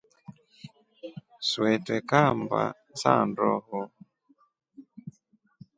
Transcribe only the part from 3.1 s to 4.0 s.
ndoe.